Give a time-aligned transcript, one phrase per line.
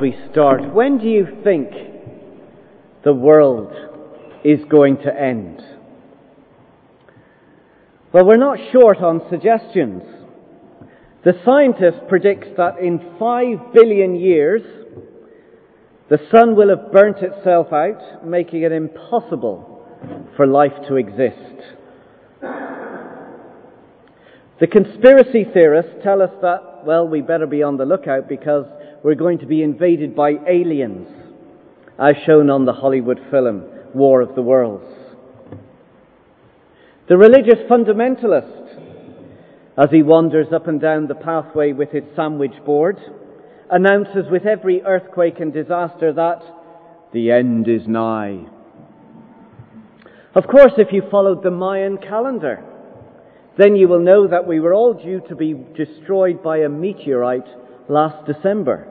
[0.00, 1.70] we start, when do you think
[3.04, 3.72] the world
[4.44, 5.62] is going to end?
[8.12, 10.02] Well, we're not short on suggestions.
[11.24, 14.62] The scientist predicts that in five billion years,
[16.08, 19.84] the sun will have burnt itself out, making it impossible
[20.36, 21.36] for life to exist.
[24.60, 28.64] The conspiracy theorists tell us that, well, we better be on the lookout because
[29.02, 31.08] we're going to be invaded by aliens,
[31.98, 34.84] as shown on the Hollywood film War of the Worlds.
[37.08, 38.56] The religious fundamentalist,
[39.78, 42.98] as he wanders up and down the pathway with his sandwich board,
[43.70, 46.42] announces with every earthquake and disaster that
[47.12, 48.46] the end is nigh.
[50.34, 52.62] Of course, if you followed the Mayan calendar,
[53.56, 57.46] then you will know that we were all due to be destroyed by a meteorite
[57.88, 58.88] last December.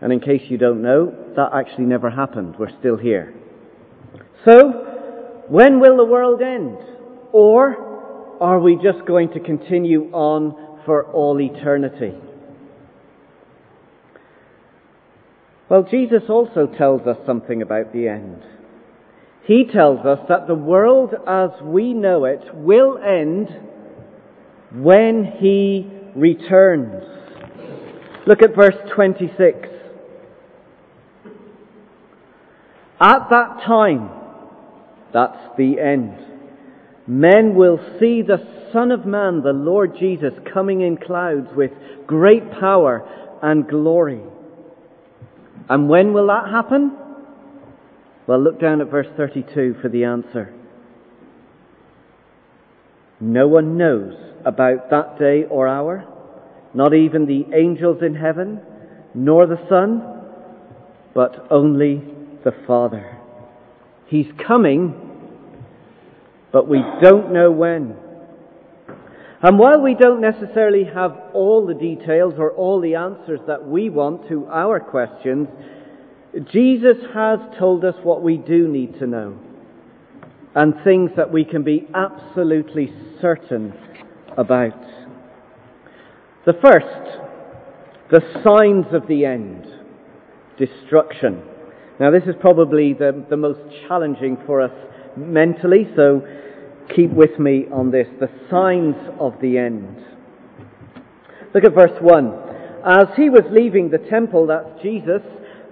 [0.00, 2.56] And in case you don't know, that actually never happened.
[2.58, 3.34] We're still here.
[4.44, 6.78] So, when will the world end?
[7.32, 12.14] Or are we just going to continue on for all eternity?
[15.68, 18.42] Well, Jesus also tells us something about the end.
[19.46, 23.48] He tells us that the world as we know it will end
[24.72, 27.17] when He returns.
[28.26, 29.68] Look at verse 26.
[33.00, 34.10] At that time,
[35.12, 36.18] that's the end,
[37.06, 41.70] men will see the Son of Man, the Lord Jesus, coming in clouds with
[42.06, 43.08] great power
[43.42, 44.20] and glory.
[45.68, 46.96] And when will that happen?
[48.26, 50.52] Well, look down at verse 32 for the answer.
[53.20, 56.04] No one knows about that day or hour,
[56.78, 58.60] not even the angels in heaven,
[59.12, 60.00] nor the Son,
[61.12, 62.00] but only
[62.44, 63.18] the Father.
[64.06, 64.94] He's coming,
[66.52, 67.96] but we don't know when.
[69.42, 73.90] And while we don't necessarily have all the details or all the answers that we
[73.90, 75.48] want to our questions,
[76.52, 79.36] Jesus has told us what we do need to know
[80.54, 83.74] and things that we can be absolutely certain
[84.36, 84.97] about.
[86.48, 87.20] The first,
[88.10, 89.66] the signs of the end,
[90.56, 91.42] destruction.
[92.00, 94.72] Now, this is probably the, the most challenging for us
[95.14, 96.26] mentally, so
[96.96, 98.06] keep with me on this.
[98.18, 99.94] The signs of the end.
[101.54, 102.26] Look at verse 1.
[102.82, 105.20] As he was leaving the temple, that's Jesus,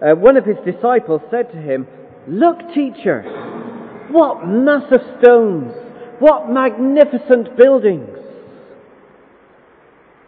[0.02, 1.86] uh, one of his disciples said to him,
[2.28, 3.22] Look, teacher,
[4.10, 5.72] what massive stones,
[6.18, 8.15] what magnificent buildings.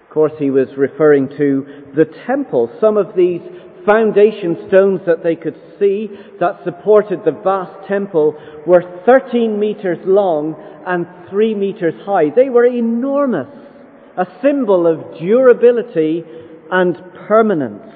[0.08, 2.74] Of course, he was referring to the temple.
[2.80, 3.42] Some of these
[3.86, 6.08] foundation stones that they could see
[6.40, 8.34] that supported the vast temple
[8.66, 12.30] were 13 meters long and 3 meters high.
[12.34, 13.48] They were enormous,
[14.16, 16.24] a symbol of durability
[16.72, 17.92] and permanence.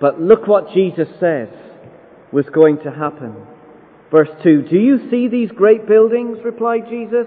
[0.00, 1.48] But look what Jesus says
[2.30, 3.34] was going to happen.
[4.12, 6.38] Verse 2 Do you see these great buildings?
[6.44, 7.26] replied Jesus.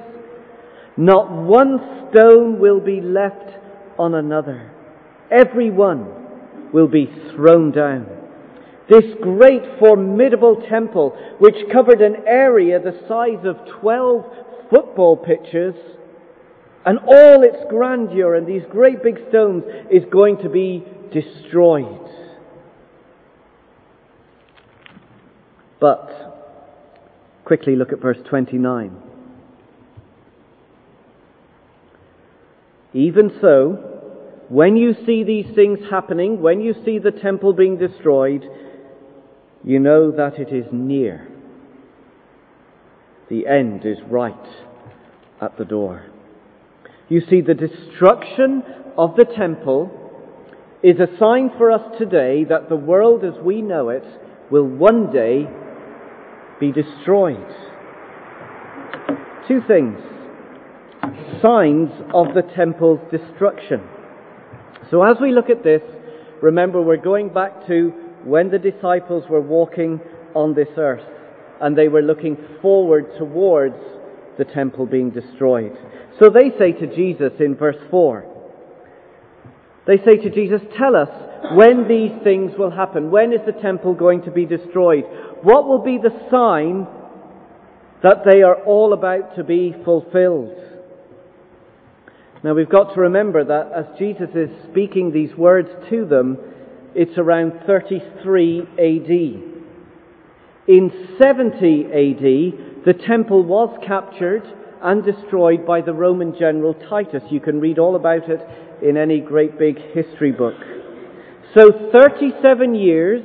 [0.97, 3.57] Not one stone will be left
[3.97, 4.71] on another.
[5.31, 8.07] Every one will be thrown down.
[8.89, 14.25] This great formidable temple, which covered an area the size of 12
[14.69, 15.73] football pitches,
[16.85, 20.83] and all its grandeur and these great big stones is going to be
[21.13, 22.09] destroyed.
[25.79, 26.09] But
[27.45, 29.02] quickly look at verse 29.
[32.93, 33.93] Even so,
[34.49, 38.43] when you see these things happening, when you see the temple being destroyed,
[39.63, 41.27] you know that it is near.
[43.29, 44.47] The end is right
[45.41, 46.05] at the door.
[47.09, 48.63] You see, the destruction
[48.97, 49.99] of the temple
[50.83, 54.03] is a sign for us today that the world as we know it
[54.51, 55.47] will one day
[56.59, 57.47] be destroyed.
[59.47, 59.97] Two things.
[61.43, 63.81] Signs of the temple's destruction.
[64.89, 65.81] So as we look at this,
[66.41, 67.89] remember we're going back to
[68.23, 69.99] when the disciples were walking
[70.33, 71.03] on this earth
[71.59, 73.75] and they were looking forward towards
[74.37, 75.77] the temple being destroyed.
[76.17, 78.25] So they say to Jesus in verse 4,
[79.85, 81.09] they say to Jesus, Tell us
[81.55, 83.11] when these things will happen.
[83.11, 85.03] When is the temple going to be destroyed?
[85.41, 86.87] What will be the sign
[88.01, 90.72] that they are all about to be fulfilled?
[92.43, 96.37] Now we've got to remember that as Jesus is speaking these words to them,
[96.93, 99.09] it's around 33 AD.
[100.67, 100.91] In
[101.21, 104.43] 70 AD, the temple was captured
[104.81, 107.23] and destroyed by the Roman general Titus.
[107.29, 108.41] You can read all about it
[108.83, 110.55] in any great big history book.
[111.57, 113.23] So 37 years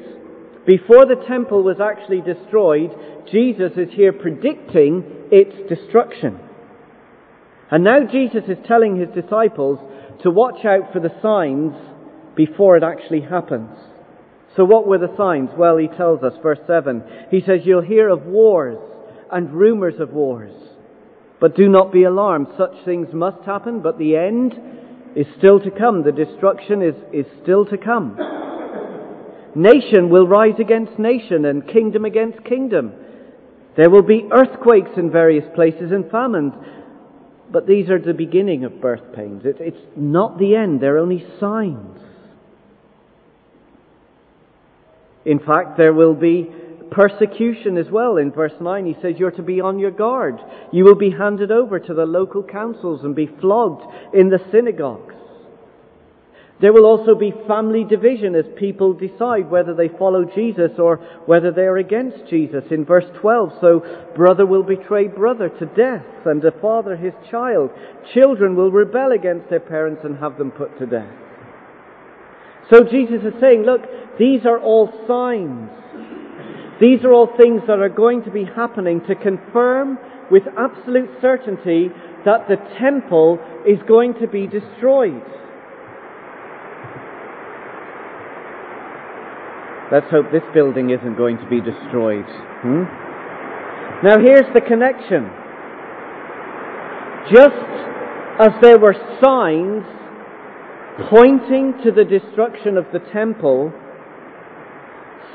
[0.65, 2.91] before the temple was actually destroyed,
[3.33, 6.39] Jesus is here predicting its destruction.
[7.71, 9.79] And now Jesus is telling his disciples
[10.23, 11.75] to watch out for the signs
[12.35, 13.71] before it actually happens.
[14.57, 15.51] So what were the signs?
[15.57, 17.03] Well, he tells us, verse 7.
[17.31, 18.79] He says, You'll hear of wars
[19.31, 20.53] and rumors of wars.
[21.41, 22.49] But do not be alarmed.
[22.57, 24.55] Such things must happen, but the end
[25.15, 26.03] is still to come.
[26.03, 28.19] The destruction is, is still to come.
[29.55, 32.93] Nation will rise against nation and kingdom against kingdom.
[33.77, 36.53] There will be earthquakes in various places and famines.
[37.51, 39.45] But these are the beginning of birth pains.
[39.45, 40.81] It, it's not the end.
[40.81, 42.01] They're only signs.
[45.25, 46.51] In fact, there will be
[46.91, 48.17] persecution as well.
[48.17, 50.39] In verse 9, he says, You're to be on your guard.
[50.73, 55.08] You will be handed over to the local councils and be flogged in the synagogues.
[56.61, 60.97] There will also be family division as people decide whether they follow Jesus or
[61.27, 62.65] whether they are against Jesus.
[62.73, 67.71] In verse 12, so brother will betray brother to death and a father his child.
[68.13, 71.13] Children will rebel against their parents and have them put to death.
[72.73, 73.83] So Jesus is saying, look,
[74.19, 75.71] these are all signs.
[76.81, 79.99] These are all things that are going to be happening to confirm
[80.31, 81.89] with absolute certainty
[82.25, 85.23] that the temple is going to be destroyed.
[89.91, 92.27] Let's hope this building isn't going to be destroyed.
[92.61, 92.85] Hmm?
[94.05, 95.31] Now here's the connection.
[97.33, 97.69] Just
[98.39, 99.85] as there were signs
[101.11, 103.73] pointing to the destruction of the temple,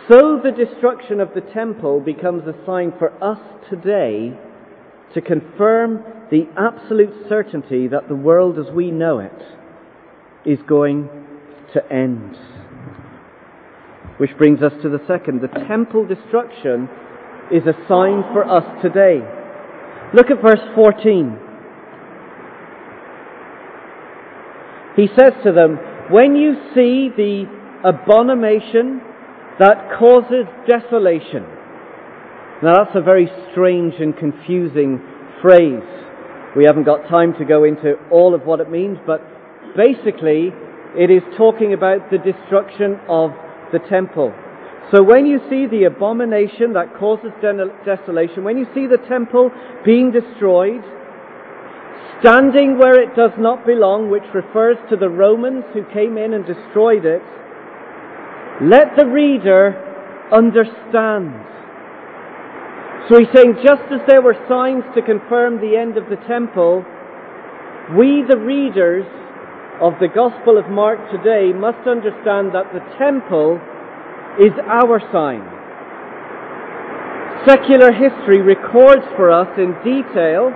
[0.08, 3.40] so the destruction of the temple becomes a sign for us
[3.70, 4.38] today
[5.14, 9.42] to confirm the absolute certainty that the world as we know it
[10.46, 11.10] is going
[11.74, 12.38] to end.
[14.24, 15.42] Which brings us to the second.
[15.42, 16.88] The temple destruction
[17.52, 19.20] is a sign for us today.
[20.14, 21.38] Look at verse 14.
[24.96, 25.76] He says to them,
[26.10, 27.52] When you see the
[27.84, 29.02] abomination
[29.60, 31.44] that causes desolation.
[32.64, 35.02] Now that's a very strange and confusing
[35.42, 35.84] phrase.
[36.56, 39.20] We haven't got time to go into all of what it means, but
[39.76, 40.54] basically
[40.96, 43.32] it is talking about the destruction of
[43.74, 44.34] the temple.
[44.92, 49.50] So when you see the abomination that causes desolation, when you see the temple
[49.84, 50.84] being destroyed,
[52.22, 56.46] standing where it does not belong, which refers to the Romans who came in and
[56.46, 57.24] destroyed it,
[58.62, 59.76] let the reader
[60.32, 61.34] understand.
[63.10, 66.86] So he's saying, just as there were signs to confirm the end of the temple,
[67.98, 69.06] we, the readers
[69.82, 73.58] of the Gospel of Mark today, must understand that the temple
[74.38, 75.42] is our sign.
[77.48, 80.54] Secular history records for us in detail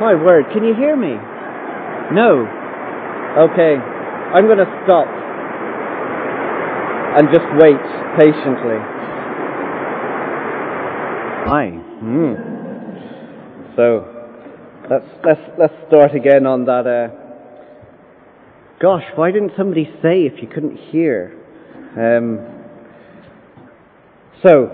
[0.00, 1.14] my word, can you hear me?
[2.12, 2.42] No.
[3.46, 5.06] Okay, I'm going to stop
[7.16, 7.78] and just wait
[8.18, 8.78] patiently.
[11.46, 11.78] Hi.
[12.02, 12.34] Mm.
[13.76, 14.04] So
[14.90, 16.86] let's let's let's start again on that.
[16.86, 17.23] Uh,
[18.84, 21.32] gosh, why didn't somebody say if you couldn't hear?
[21.96, 22.36] Um,
[24.42, 24.68] so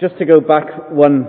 [0.00, 1.28] just to go back one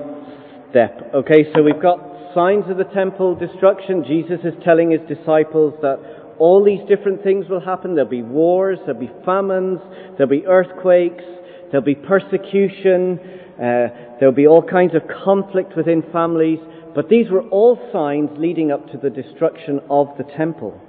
[0.72, 1.12] step.
[1.14, 2.00] Okay, so we've got
[2.34, 6.00] signs of the temple destruction, Jesus is telling his disciples that
[6.40, 7.94] all these different things will happen.
[7.94, 9.78] There'll be wars, there'll be famines,
[10.18, 11.24] there'll be earthquakes,
[11.70, 13.20] there'll be persecution,
[13.62, 16.58] uh, there'll be all kinds of conflict within families.
[16.96, 20.82] But these were all signs leading up to the destruction of the temple.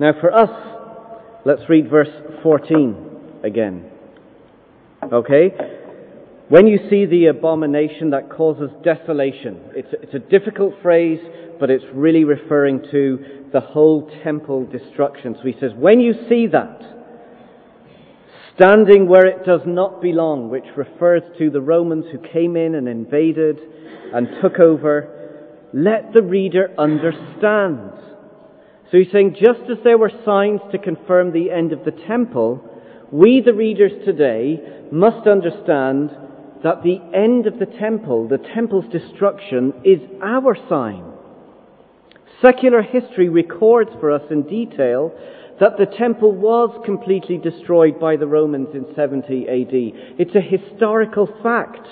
[0.00, 0.50] Now for us,
[1.44, 2.08] let's read verse
[2.42, 3.90] 14 again.
[5.12, 5.50] Okay?
[6.48, 11.20] When you see the abomination that causes desolation, it's, it's a difficult phrase,
[11.60, 15.36] but it's really referring to the whole temple destruction.
[15.38, 16.82] So he says, when you see that,
[18.56, 22.88] standing where it does not belong, which refers to the Romans who came in and
[22.88, 23.58] invaded
[24.12, 27.92] and took over, let the reader understand.
[28.94, 32.62] So he's saying, just as there were signs to confirm the end of the temple,
[33.10, 34.60] we, the readers today,
[34.92, 36.10] must understand
[36.62, 41.12] that the end of the temple, the temple's destruction, is our sign.
[42.40, 45.10] Secular history records for us in detail
[45.58, 50.20] that the temple was completely destroyed by the Romans in 70 AD.
[50.20, 51.84] It's a historical fact.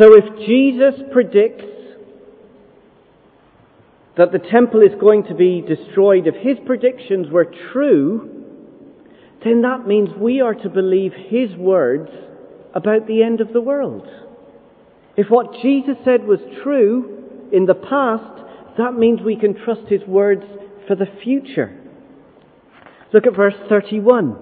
[0.00, 1.73] So if Jesus predicts
[4.16, 8.30] that the temple is going to be destroyed, if his predictions were true,
[9.44, 12.10] then that means we are to believe his words
[12.74, 14.06] about the end of the world.
[15.16, 20.02] If what Jesus said was true in the past, that means we can trust his
[20.06, 20.42] words
[20.86, 21.80] for the future.
[23.12, 24.36] Look at verse 31.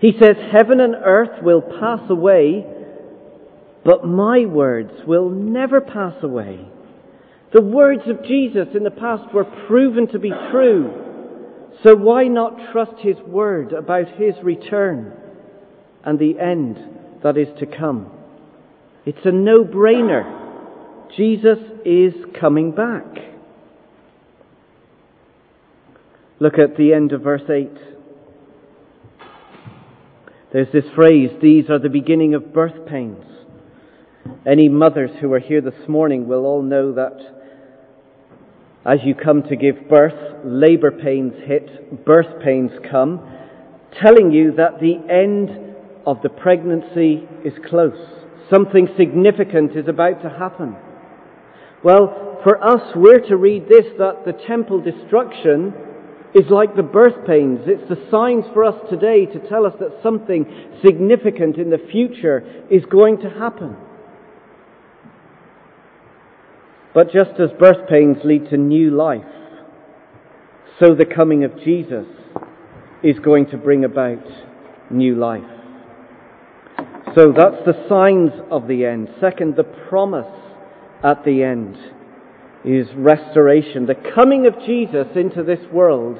[0.00, 2.66] He says, Heaven and earth will pass away,
[3.84, 6.66] but my words will never pass away.
[7.52, 11.04] The words of Jesus in the past were proven to be true.
[11.84, 15.12] So why not trust his word about his return
[16.04, 16.78] and the end
[17.22, 18.10] that is to come?
[19.04, 21.14] It's a no-brainer.
[21.16, 23.04] Jesus is coming back.
[26.40, 27.70] Look at the end of verse 8.
[30.52, 33.24] There's this phrase, these are the beginning of birth pains.
[34.44, 37.35] Any mothers who are here this morning will all know that
[38.86, 40.14] as you come to give birth,
[40.44, 43.20] labor pains hit, birth pains come,
[44.00, 45.74] telling you that the end
[46.06, 47.98] of the pregnancy is close.
[48.48, 50.76] Something significant is about to happen.
[51.82, 55.74] Well, for us, we're to read this that the temple destruction
[56.34, 57.60] is like the birth pains.
[57.66, 60.46] It's the signs for us today to tell us that something
[60.84, 63.76] significant in the future is going to happen.
[66.96, 69.20] But just as birth pains lead to new life,
[70.80, 72.06] so the coming of Jesus
[73.02, 74.24] is going to bring about
[74.90, 75.44] new life.
[77.14, 79.10] So that's the signs of the end.
[79.20, 80.24] Second, the promise
[81.04, 81.76] at the end
[82.64, 83.84] is restoration.
[83.84, 86.16] The coming of Jesus into this world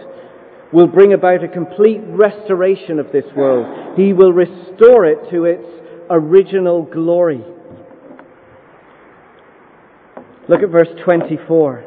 [0.75, 3.97] will bring about a complete restoration of this world.
[3.99, 5.65] He will restore it to its
[6.11, 7.43] original glory.
[10.49, 11.85] Look at verse 24.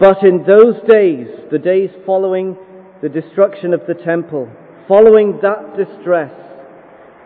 [0.00, 2.56] But in those days, the days following
[3.00, 4.50] the destruction of the temple,
[4.88, 6.32] following that distress,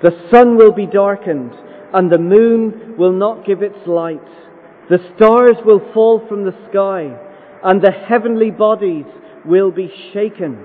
[0.02, 1.52] the sun will be darkened
[1.94, 4.20] and the moon will not give its light.
[4.90, 7.16] The stars will fall from the sky
[7.64, 9.06] and the heavenly bodies
[9.44, 10.62] will be shaken.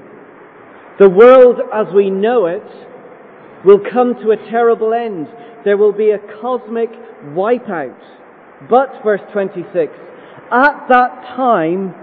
[1.00, 5.27] The world as we know it will come to a terrible end.
[5.67, 6.89] There will be a cosmic
[7.36, 8.00] wipeout.
[8.69, 9.91] But, verse 26,
[10.50, 11.93] at that time,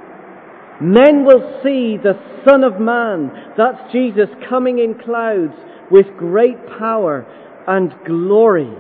[0.83, 2.13] men will see the
[2.47, 5.55] Son of Man, that's Jesus, coming in clouds
[5.91, 7.25] with great power
[7.67, 8.71] and glory.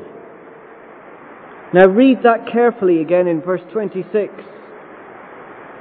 [1.73, 4.35] Now read that carefully again in verse 26.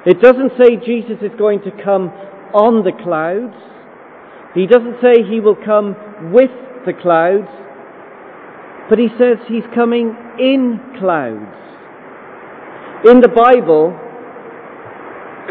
[0.05, 2.07] It doesn't say Jesus is going to come
[2.53, 3.53] on the clouds.
[4.55, 6.51] He doesn't say he will come with
[6.85, 7.49] the clouds.
[8.89, 11.59] But he says he's coming in clouds.
[13.05, 13.91] In the Bible,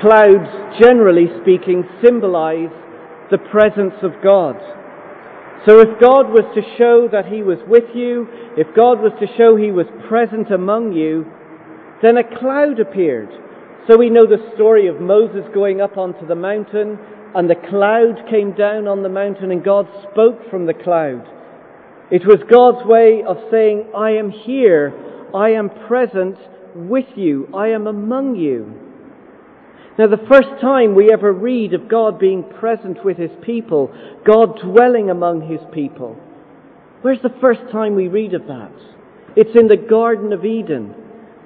[0.00, 0.48] clouds,
[0.80, 2.72] generally speaking, symbolize
[3.30, 4.56] the presence of God.
[5.66, 9.26] So if God was to show that He was with you, if God was to
[9.36, 11.24] show He was present among you,
[12.02, 13.30] then a cloud appeared.
[13.88, 16.98] So we know the story of Moses going up onto the mountain,
[17.34, 21.22] and the cloud came down on the mountain, and God spoke from the cloud.
[22.12, 24.92] It was God's way of saying, I am here,
[25.35, 26.37] I am present,
[26.75, 28.71] with you, I am among you.
[29.99, 33.95] Now, the first time we ever read of God being present with His people,
[34.26, 36.19] God dwelling among His people,
[37.00, 38.73] where's the first time we read of that?
[39.35, 40.95] It's in the Garden of Eden,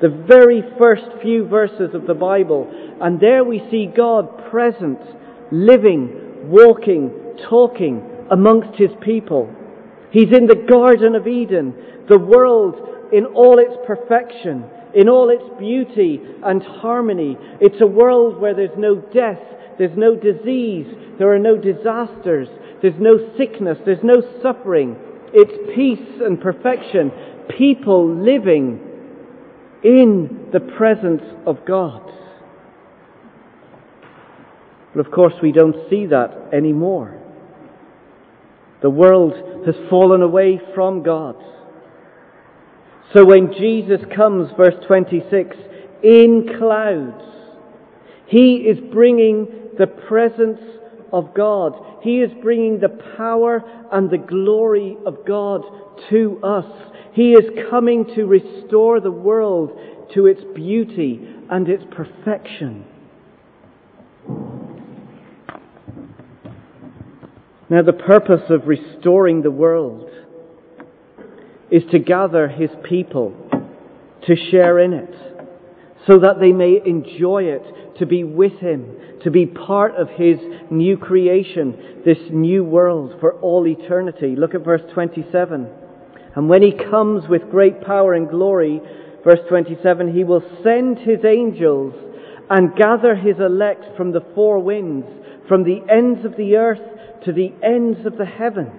[0.03, 2.69] the very first few verses of the Bible,
[3.01, 4.99] and there we see God present,
[5.53, 9.49] living, walking, talking amongst His people.
[10.11, 11.75] He's in the Garden of Eden,
[12.09, 17.37] the world in all its perfection, in all its beauty and harmony.
[17.61, 19.41] It's a world where there's no death,
[19.79, 20.87] there's no disease,
[21.19, 22.49] there are no disasters,
[22.83, 24.97] there's no sickness, there's no suffering.
[25.33, 27.11] It's peace and perfection.
[27.57, 28.81] People living
[29.85, 32.03] in the presence of God.
[34.95, 37.16] But of course, we don't see that anymore.
[38.83, 41.37] The world has fallen away from God.
[43.15, 45.57] So when Jesus comes, verse 26,
[46.03, 47.23] in clouds,
[48.27, 49.47] he is bringing
[49.79, 50.61] the presence
[51.13, 51.73] of God.
[52.03, 55.63] He is bringing the power and the glory of God
[56.11, 56.67] to us.
[57.13, 59.79] He is coming to restore the world
[60.15, 62.85] to its beauty and its perfection.
[67.69, 70.09] Now, the purpose of restoring the world
[71.71, 73.35] is to gather his people
[74.27, 75.15] to share in it
[76.07, 80.37] so that they may enjoy it, to be with him, to be part of his
[80.71, 84.37] new creation, this new world for all eternity.
[84.37, 85.69] Look at verse 27.
[86.37, 88.81] And when he comes with great power and glory,
[89.25, 91.95] verse 27, he will send his angels
[92.49, 95.07] and gather his elect from the four winds,
[95.49, 98.71] from the ends of the earth to the ends of the heaven.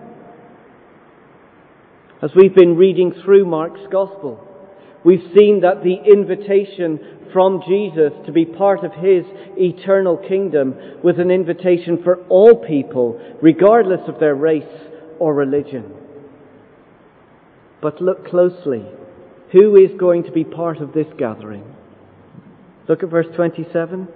[2.22, 4.46] As we've been reading through Mark's Gospel,
[5.04, 9.24] we've seen that the invitation from Jesus to be part of his
[9.58, 14.64] eternal kingdom was an invitation for all people, regardless of their race
[15.20, 15.94] or religion.
[17.82, 18.86] But look closely.
[19.52, 21.64] Who is going to be part of this gathering?
[22.90, 24.08] Look at verse 27.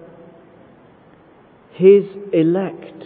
[1.74, 3.04] His elect.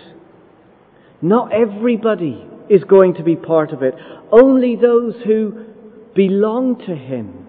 [1.25, 3.95] Not everybody is going to be part of it.
[4.31, 5.65] Only those who
[6.13, 7.47] belong to Him.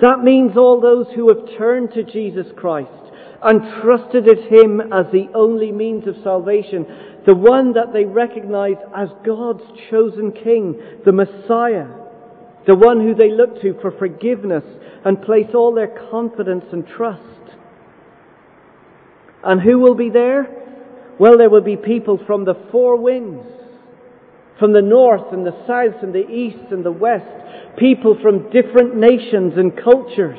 [0.00, 2.88] That means all those who have turned to Jesus Christ
[3.42, 6.86] and trusted in Him as the only means of salvation,
[7.26, 11.88] the one that they recognize as God's chosen King, the Messiah,
[12.66, 14.64] the one who they look to for forgiveness
[15.04, 17.20] and place all their confidence and trust.
[19.44, 20.63] And who will be there?
[21.18, 23.46] Well, there will be people from the four winds,
[24.58, 27.26] from the north and the south and the east and the west,
[27.78, 30.38] people from different nations and cultures.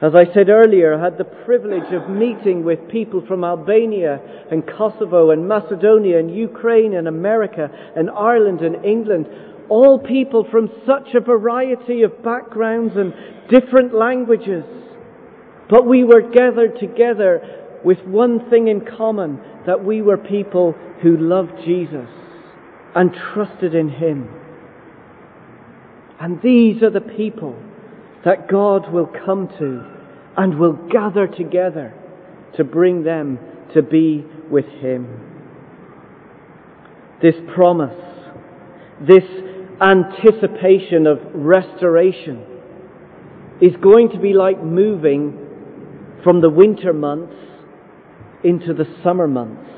[0.00, 4.66] As I said earlier, I had the privilege of meeting with people from Albania and
[4.66, 9.26] Kosovo and Macedonia and Ukraine and America and Ireland and England.
[9.68, 13.14] All people from such a variety of backgrounds and
[13.48, 14.64] different languages.
[15.70, 20.72] But we were gathered together with one thing in common that we were people
[21.02, 22.08] who loved Jesus
[22.94, 24.28] and trusted in Him.
[26.20, 27.60] And these are the people
[28.24, 29.84] that God will come to
[30.36, 31.92] and will gather together
[32.56, 33.38] to bring them
[33.74, 35.28] to be with Him.
[37.20, 37.98] This promise,
[39.00, 39.24] this
[39.80, 42.46] anticipation of restoration
[43.60, 45.38] is going to be like moving
[46.22, 47.34] from the winter months
[48.44, 49.68] into the summer months.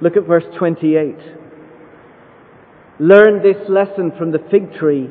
[0.00, 1.16] Look at verse 28.
[2.98, 5.08] Learn this lesson from the fig tree.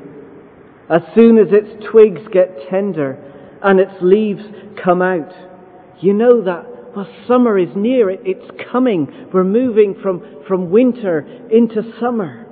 [0.89, 3.17] As soon as its twigs get tender
[3.63, 4.43] and its leaves
[4.83, 5.31] come out,
[6.01, 8.09] you know that well, summer is near.
[8.09, 9.29] It, it's coming.
[9.33, 11.19] We're moving from, from winter
[11.51, 12.47] into summer.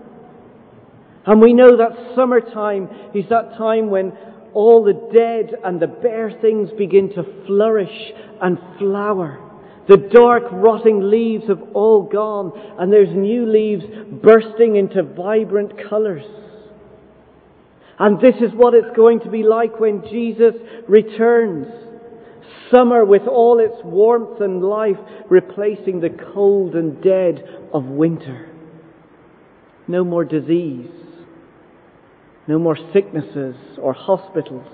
[1.26, 4.14] And we know that summertime is that time when
[4.54, 9.47] all the dead and the bare things begin to flourish and flower.
[9.88, 13.86] The dark, rotting leaves have all gone, and there's new leaves
[14.22, 16.26] bursting into vibrant colours.
[18.00, 20.54] And this is what it's going to be like when Jesus
[20.88, 21.68] returns.
[22.70, 24.98] Summer with all its warmth and life
[25.30, 28.50] replacing the cold and dead of winter.
[29.88, 30.92] No more disease.
[32.46, 34.68] No more sicknesses or hospitals.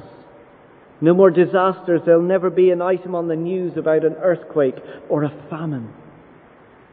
[1.04, 2.00] No more disasters.
[2.06, 4.76] There'll never be an item on the news about an earthquake
[5.10, 5.94] or a famine.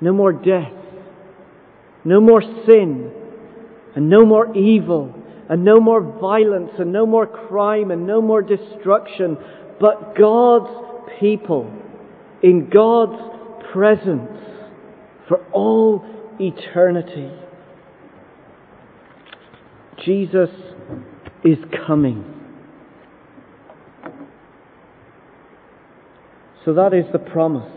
[0.01, 0.73] No more death.
[2.05, 3.13] No more sin.
[3.95, 5.15] And no more evil.
[5.49, 6.73] And no more violence.
[6.81, 7.93] And no more crime.
[7.93, 9.39] And no more destruction.
[9.79, 11.73] But God's people
[12.43, 13.23] in God's
[13.73, 14.29] presence
[15.29, 16.05] for all
[16.41, 17.31] eternity.
[20.05, 20.51] Jesus
[21.45, 22.40] is coming.
[26.65, 27.73] So that is the promise.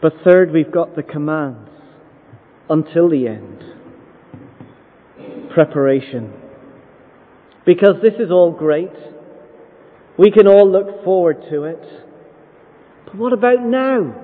[0.00, 1.70] But third, we've got the commands
[2.68, 3.64] until the end.
[5.52, 6.32] Preparation.
[7.66, 8.92] Because this is all great.
[10.18, 11.82] We can all look forward to it.
[13.06, 14.14] But what about now?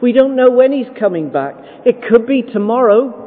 [0.00, 1.54] We don't know when he's coming back.
[1.84, 3.20] It could be tomorrow.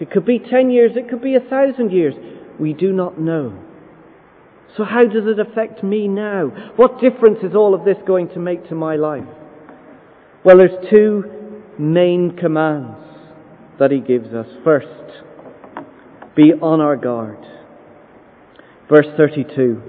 [0.00, 0.92] It could be ten years.
[0.96, 2.14] It could be a thousand years.
[2.58, 3.65] We do not know.
[4.76, 6.48] So, how does it affect me now?
[6.76, 9.24] What difference is all of this going to make to my life?
[10.44, 11.24] Well, there's two
[11.78, 12.98] main commands
[13.78, 14.46] that he gives us.
[14.62, 14.86] First,
[16.36, 17.38] be on our guard.
[18.90, 19.82] Verse 32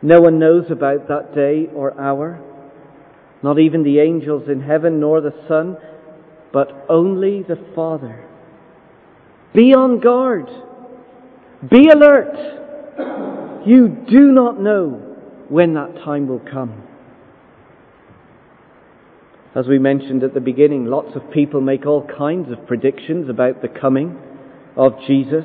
[0.00, 2.40] No one knows about that day or hour,
[3.42, 5.76] not even the angels in heaven nor the Son,
[6.54, 8.26] but only the Father.
[9.54, 10.46] Be on guard.
[11.70, 13.31] Be alert.
[13.64, 15.16] You do not know
[15.48, 16.82] when that time will come.
[19.54, 23.62] As we mentioned at the beginning, lots of people make all kinds of predictions about
[23.62, 24.18] the coming
[24.76, 25.44] of Jesus.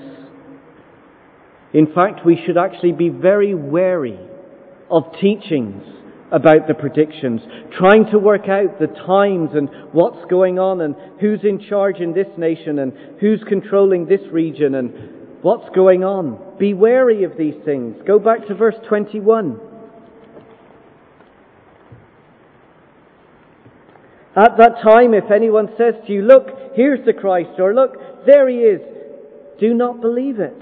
[1.74, 4.18] In fact, we should actually be very wary
[4.90, 5.84] of teachings
[6.32, 7.42] about the predictions,
[7.78, 12.14] trying to work out the times and what's going on and who's in charge in
[12.14, 16.47] this nation and who's controlling this region and what's going on.
[16.60, 17.96] Be wary of these things.
[18.06, 19.60] Go back to verse 21.
[24.36, 28.48] At that time, if anyone says to you, Look, here's the Christ, or Look, there
[28.48, 28.82] he is,
[29.60, 30.62] do not believe it.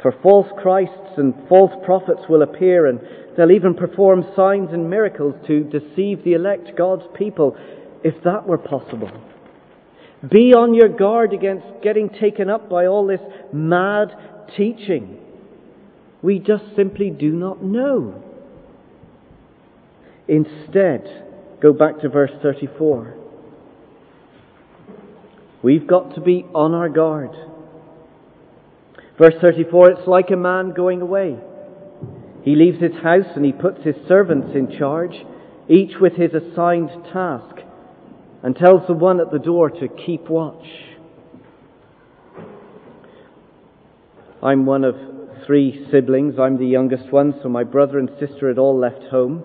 [0.00, 3.00] For false Christs and false prophets will appear, and
[3.36, 7.56] they'll even perform signs and miracles to deceive the elect, God's people,
[8.04, 9.10] if that were possible.
[10.30, 13.20] Be on your guard against getting taken up by all this
[13.52, 14.12] mad
[14.56, 15.18] teaching.
[16.22, 18.22] We just simply do not know.
[20.26, 21.28] Instead,
[21.60, 23.14] Go back to verse 34.
[25.62, 27.30] We've got to be on our guard.
[29.18, 31.36] Verse 34 it's like a man going away.
[32.44, 35.14] He leaves his house and he puts his servants in charge,
[35.68, 37.56] each with his assigned task,
[38.44, 40.64] and tells the one at the door to keep watch.
[44.42, 44.94] I'm one of
[45.46, 46.38] three siblings.
[46.38, 49.42] I'm the youngest one, so my brother and sister had all left home.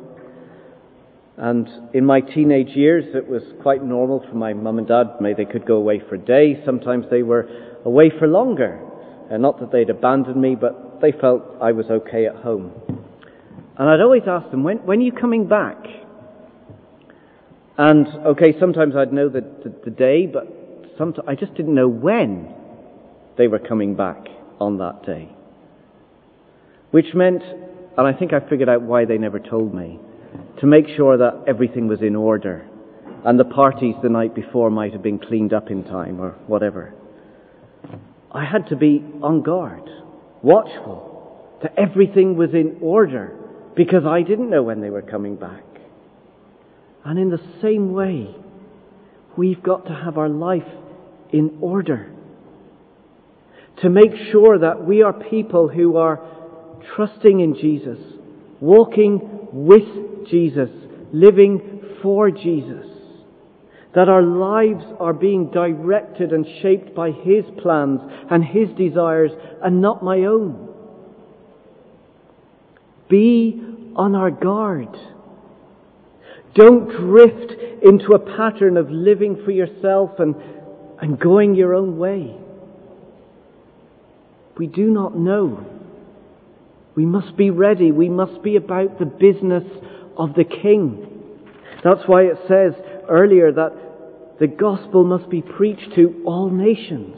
[1.36, 5.17] And in my teenage years, it was quite normal for my mum and dad.
[5.19, 6.62] They could go away for a day.
[6.63, 7.49] Sometimes they were
[7.86, 8.79] away for longer.
[9.32, 12.71] And not that they'd abandoned me, but they felt I was okay at home.
[13.77, 15.77] And I'd always ask them, when, when are you coming back?
[17.79, 20.45] And, okay, sometimes I'd know the, the, the day, but
[20.99, 22.53] sometimes I just didn't know when
[23.39, 24.27] they were coming back
[24.60, 25.30] on that day.
[26.92, 30.00] Which meant, and I think I figured out why they never told me
[30.60, 32.68] to make sure that everything was in order
[33.26, 36.94] and the parties the night before might have been cleaned up in time or whatever.
[38.32, 39.89] I had to be on guard,
[40.42, 43.38] watchful, that everything was in order
[43.76, 45.63] because I didn't know when they were coming back.
[47.06, 48.36] And in the same way,
[49.38, 50.68] we've got to have our life
[51.32, 52.12] in order.
[53.84, 56.22] To make sure that we are people who are
[56.96, 58.00] trusting in Jesus,
[58.62, 59.19] walking
[59.52, 60.69] with Jesus,
[61.12, 62.86] living for Jesus.
[63.93, 68.00] That our lives are being directed and shaped by His plans
[68.32, 70.69] and His desires and not my own.
[73.10, 73.62] Be
[73.98, 74.96] on our guard.
[76.56, 77.52] Don't drift
[77.84, 80.36] into a pattern of living for yourself and,
[81.02, 82.38] and going your own way.
[84.58, 85.66] We do not know.
[86.96, 87.92] We must be ready.
[87.92, 89.63] We must be about the business
[90.18, 91.08] of the King.
[91.84, 92.74] That's why it says
[93.10, 93.74] earlier that
[94.39, 97.18] the gospel must be preached to all nations.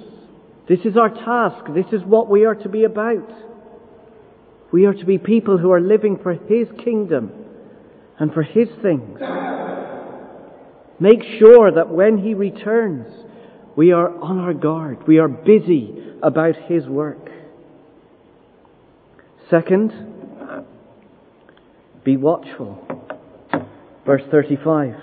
[0.67, 1.65] This is our task.
[1.74, 3.30] This is what we are to be about.
[4.71, 7.32] We are to be people who are living for His kingdom
[8.17, 9.19] and for His things.
[11.00, 13.08] Make sure that when He returns,
[13.76, 15.06] we are on our guard.
[15.08, 17.24] We are busy about His work.
[19.49, 19.93] Second,
[22.03, 22.81] be watchful.
[24.05, 24.95] Verse 35.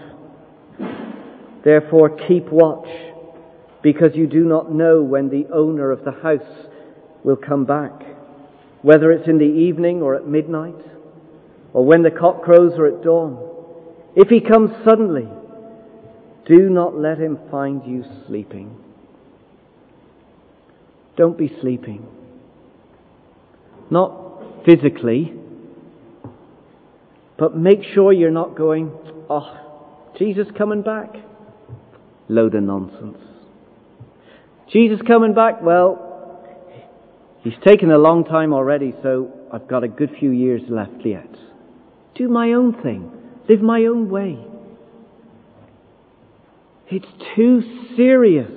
[1.65, 2.89] Therefore keep watch,
[3.83, 6.69] because you do not know when the owner of the house
[7.23, 7.93] will come back,
[8.83, 10.75] whether it's in the evening or at midnight,
[11.73, 13.39] or when the cock crows or at dawn.
[14.17, 15.29] If he comes suddenly,
[16.47, 18.77] do not let him find you sleeping.
[21.17, 22.07] Don't be sleeping.
[23.91, 24.22] Not
[24.65, 25.33] physically,
[27.39, 28.93] but make sure you're not going,
[29.29, 31.15] oh, Jesus coming back?
[32.29, 33.19] Load of nonsense.
[34.73, 35.63] Jesus coming back?
[35.63, 36.47] Well,
[37.43, 41.29] he's taken a long time already, so I've got a good few years left yet.
[42.15, 43.11] Do my own thing.
[43.49, 44.39] Live my own way.
[46.89, 47.63] It's too
[47.97, 48.51] serious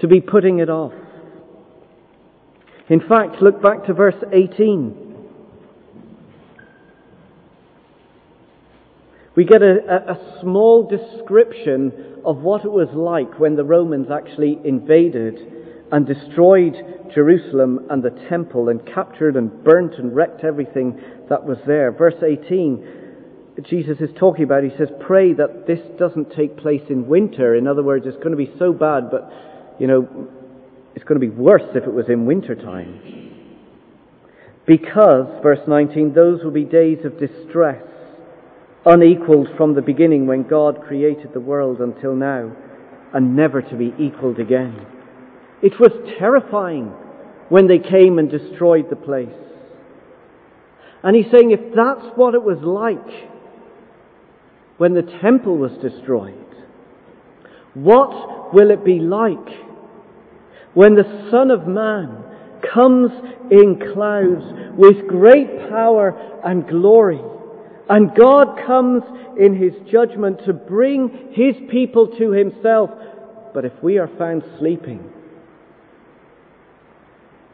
[0.00, 0.92] to be putting it off.
[2.88, 5.07] In fact, look back to verse 18.
[9.38, 11.92] We get a, a, small description
[12.24, 15.38] of what it was like when the Romans actually invaded
[15.92, 16.74] and destroyed
[17.14, 21.92] Jerusalem and the temple and captured and burnt and wrecked everything that was there.
[21.92, 27.06] Verse 18, Jesus is talking about, he says, pray that this doesn't take place in
[27.06, 27.54] winter.
[27.54, 29.32] In other words, it's going to be so bad, but,
[29.78, 30.08] you know,
[30.96, 32.98] it's going to be worse if it was in winter time.
[34.66, 37.84] Because, verse 19, those will be days of distress
[38.88, 42.56] unequaled from the beginning when God created the world until now,
[43.12, 44.86] and never to be equaled again.
[45.62, 46.86] It was terrifying
[47.50, 49.28] when they came and destroyed the place.
[51.02, 53.30] And he's saying if that's what it was like
[54.78, 56.34] when the temple was destroyed,
[57.74, 59.48] what will it be like
[60.74, 62.24] when the Son of Man
[62.72, 63.10] comes
[63.50, 64.44] in clouds
[64.76, 67.20] with great power and glory?
[67.88, 69.02] And God comes
[69.38, 72.90] in His judgment to bring His people to Himself.
[73.54, 75.10] But if we are found sleeping,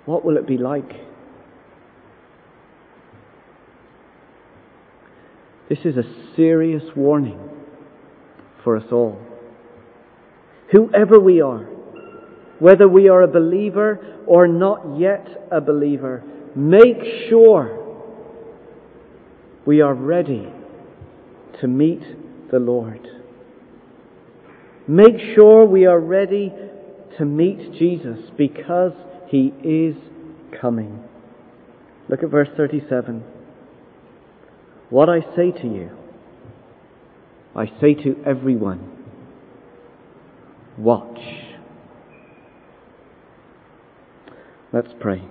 [0.06, 0.90] what will it be like?
[5.68, 6.04] This is a
[6.36, 7.40] serious warning
[8.62, 9.18] for us all.
[10.72, 11.64] Whoever we are,
[12.58, 16.22] whether we are a believer or not yet a believer,
[16.54, 17.83] make sure
[19.66, 20.48] we are ready
[21.60, 22.02] to meet
[22.50, 23.06] the Lord.
[24.86, 26.52] Make sure we are ready
[27.18, 28.92] to meet Jesus because
[29.28, 29.96] he is
[30.60, 31.02] coming.
[32.08, 33.24] Look at verse 37.
[34.90, 35.90] What I say to you,
[37.56, 38.90] I say to everyone,
[40.76, 41.18] watch.
[44.72, 45.22] Let's pray.